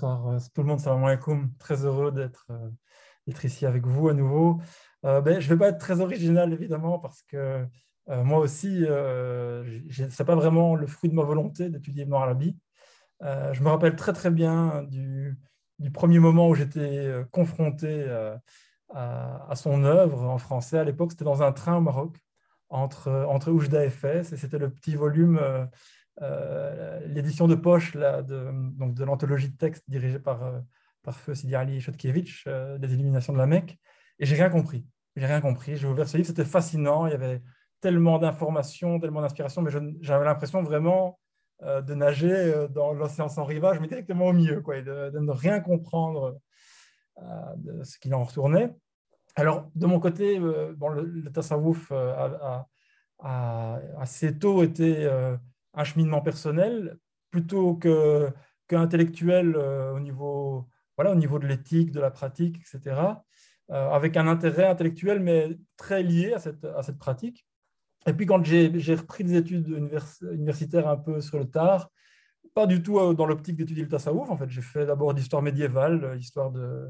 [0.00, 1.50] Bonsoir euh, tout le monde, salam alaikum.
[1.58, 2.70] Très heureux d'être euh,
[3.42, 4.60] ici avec vous à nouveau.
[5.04, 7.66] Euh, ben, je ne vais pas être très original évidemment parce que
[8.06, 12.56] moi aussi, ce n'est pas vraiment le fruit de ma volonté d'étudier Ibn Arabi.
[13.20, 15.36] je me rappelle très très bien du,
[15.92, 18.06] premier moment où j'étais confronté
[18.94, 20.78] à, son œuvre en français.
[20.78, 22.16] À l'époque, c'était dans un train au Maroc
[22.68, 25.40] entre, entre Oujda et Fès et c'était le petit volume
[27.08, 28.50] l'édition de poche là, de,
[28.92, 30.58] de l'anthologie de texte dirigée par, euh,
[31.02, 33.78] par Feu Sidi Ali Chodkiewicz, euh, des Illuminations de la Mecque,
[34.18, 34.86] et j'ai rien compris.
[35.16, 35.76] J'ai rien compris.
[35.76, 37.06] J'ai ouvert ce livre, c'était fascinant.
[37.06, 37.42] Il y avait
[37.80, 41.18] tellement d'informations, tellement d'inspiration, mais j'avais l'impression vraiment
[41.60, 45.58] de nager dans l'océan sans rivage, mais directement au milieu, quoi, et de, ne rien
[45.58, 46.38] comprendre
[47.56, 48.70] de ce qu'il en retournait.
[49.34, 52.66] Alors, de mon côté, bon, le, le tasawwuf a,
[53.98, 55.08] assez tôt été
[55.74, 56.98] un cheminement personnel
[57.30, 58.30] plutôt que
[58.68, 63.00] qu'intellectuel euh, au, niveau, voilà, au niveau de l'éthique, de la pratique, etc.,
[63.70, 67.46] euh, avec un intérêt intellectuel, mais très lié à cette, à cette pratique.
[68.06, 69.68] Et puis quand j'ai repris des études
[70.22, 71.90] universitaires un peu sur le tard,
[72.54, 75.42] pas du tout euh, dans l'optique d'étudier le tasawwuf, en fait, j'ai fait d'abord d'histoire
[75.42, 76.86] médiévale, histoire de,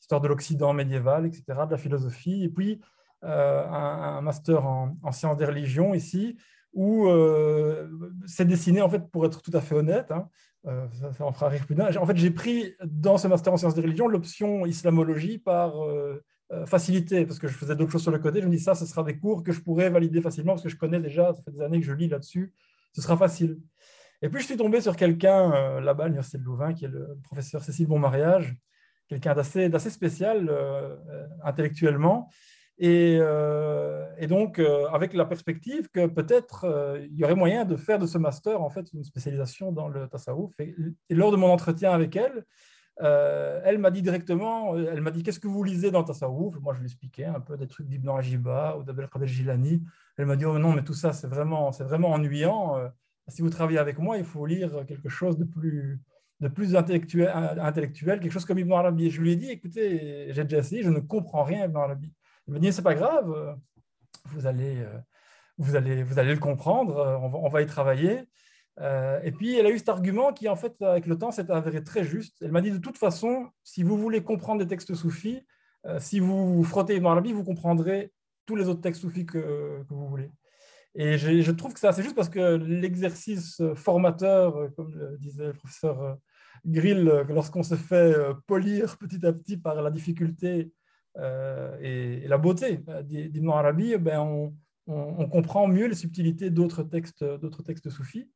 [0.00, 2.80] histoire de l'Occident médiéval, etc., de la philosophie, et puis
[3.22, 6.36] un, master en sciences des religions ici,
[6.72, 7.88] où euh,
[8.26, 10.28] c'est dessiné, en fait, pour être tout à fait honnête, hein,
[10.66, 11.94] euh, ça, en fera rire plus d'un.
[11.96, 16.22] En fait, j'ai pris dans ce master en sciences des religions l'option islamologie par euh,
[16.66, 18.40] facilité, parce que je faisais d'autres choses sur le côté.
[18.40, 20.68] Je me dis, ça, ce sera des cours que je pourrais valider facilement, parce que
[20.68, 22.52] je connais déjà, ça fait des années que je lis là-dessus,
[22.94, 23.58] ce sera facile.
[24.20, 27.18] Et puis, je suis tombé sur quelqu'un là-bas à l'Université de Louvain, qui est le
[27.22, 28.56] professeur Cécile Bonmariage,
[29.08, 30.50] quelqu'un d'assez spécial
[31.44, 32.28] intellectuellement,
[32.82, 37.76] euh, et, donc, euh, avec la perspective que peut-être euh, il y aurait moyen de
[37.76, 40.52] faire de ce master en fait une spécialisation dans le tasawwuf.
[40.60, 40.74] Et,
[41.10, 42.44] lors de mon entretien avec elle,
[43.00, 46.74] elle m'a dit directement, elle m'a dit qu'est-ce que vous lisez dans le tasawwuf Moi,
[46.74, 49.82] je lui expliquais un peu des trucs d'Ibn Ajiba ou d'Abel Qadir Jilani.
[50.16, 52.76] Elle m'a dit oh non, mais tout ça c'est vraiment, c'est vraiment ennuyant.
[53.28, 56.00] si vous travaillez avec moi, il faut lire quelque chose de plus
[56.40, 59.10] de plus intellectuel, intellectuel quelque chose comme Ibn Arabi.
[59.10, 62.12] Je lui ai dit, écoutez, j'ai déjà essayé, je ne comprends rien Ibn Arabi.
[62.48, 63.54] Il me dit, c'est pas grave, euh,
[64.32, 64.98] vous allez, euh,
[65.58, 68.22] vous allez, vous allez le comprendre, euh, on va, y travailler.
[69.22, 71.84] et puis, elle a eu cet argument qui, en fait, avec le temps, s'est avéré
[71.84, 72.38] très juste.
[72.40, 75.44] Elle m'a dit, de toute façon, si vous voulez comprendre des textes soufis,
[75.98, 78.12] si vous frottez dans vie, vous comprendrez
[78.46, 80.30] tous les autres textes soufis que, vous voulez.
[80.94, 85.52] Et je, trouve que c'est assez juste parce que l'exercice formateur, comme le disait le
[85.54, 86.16] professeur
[86.64, 88.14] Grill, lorsqu'on se fait
[88.46, 90.72] polir petit à petit par la difficulté
[91.18, 96.82] euh, et, la beauté euh, d'Ibn Arabi, eh ben on, comprend mieux les subtilités d'autres
[96.82, 98.30] textes, d'autres textes soufis.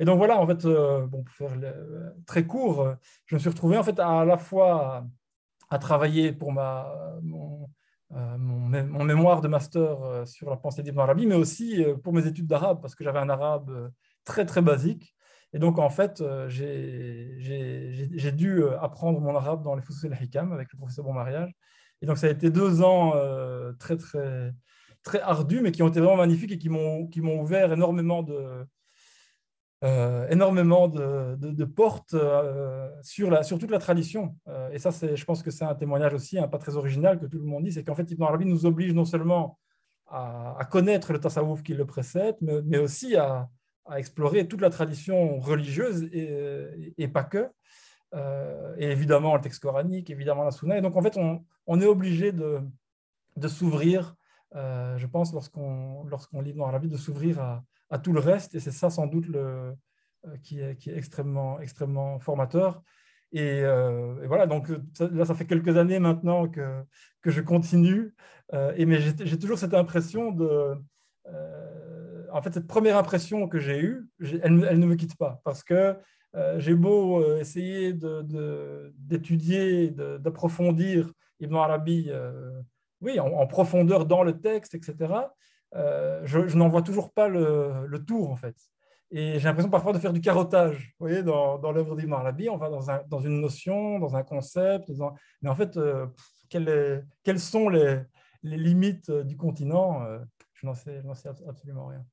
[0.00, 1.56] Et donc voilà, en fait, euh, bon, pour faire
[2.26, 2.94] très court,
[3.26, 5.06] je me suis retrouvé en fait à, la fois
[5.70, 6.92] à, travailler pour ma,
[7.22, 7.68] mon,
[9.04, 12.96] mémoire de master sur la pensée d'Ibn Arabi, mais aussi pour mes études d'arabe, parce
[12.96, 13.92] que j'avais un arabe
[14.24, 15.14] très très basique.
[15.52, 20.78] Et donc en fait, j'ai dû apprendre mon arabe dans les Foussous el-Hikam avec le
[20.78, 21.54] professeur Bon Mariage.
[22.02, 24.52] Et donc, ça a été deux ans euh, très, très,
[25.02, 27.08] très ardus, mais qui ont été vraiment magnifiques et qui m'ont,
[27.40, 28.66] ouvert énormément de,
[29.84, 34.36] euh, énormément de, de, portes euh, sur, la, sur toute la tradition.
[34.72, 37.38] et ça, je pense que c'est un témoignage aussi, hein, pas très original, que tout
[37.38, 39.58] le monde dit, c'est qu'en fait, Ibn Arabi nous oblige non seulement
[40.06, 43.48] à, connaître le tasawwuf qui le précède, mais, aussi à,
[43.86, 47.48] à, explorer toute la tradition religieuse et, et pas que.
[48.14, 50.78] Euh, et évidemment le texte coranique, évidemment la sunna.
[50.78, 52.60] Et donc, en fait, on, on est obligé de,
[53.36, 54.14] de s'ouvrir,
[54.54, 58.54] euh, je pense, lorsqu'on lorsqu'on lit dans vie, de s'ouvrir à, tout le reste.
[58.54, 59.74] Et c'est ça, sans doute, le,
[60.26, 62.82] euh, qui, est, qui est extrêmement, extrêmement formateur.
[63.32, 63.62] Et,
[64.28, 64.68] voilà, donc
[65.00, 66.84] là, ça fait quelques années maintenant que,
[67.20, 68.14] que je continue.
[68.76, 70.76] et mais j'ai toujours cette impression de.
[72.32, 75.40] en fait, cette première impression que j'ai eue, elle, elle, ne me quitte pas.
[75.42, 75.96] Parce que
[76.58, 82.60] j'ai beau euh, essayer d'étudier, d'approfondir Ibn Arabi euh,
[83.00, 85.14] oui, en, profondeur dans le texte, etc.,
[85.72, 88.56] je, n'en vois toujours pas le, tour, en fait.
[89.10, 90.94] Et j'ai l'impression parfois de faire du carottage.
[90.98, 94.22] Vous voyez, dans, l'œuvre d'Ibn Arabi, on va dans, un, dans, une notion, dans un
[94.22, 94.90] concept.
[95.42, 95.78] Mais en fait,
[96.48, 98.00] quelles, sont les,
[98.42, 100.02] limites du continent
[100.54, 101.02] Je n'en sais,
[101.46, 102.04] absolument rien.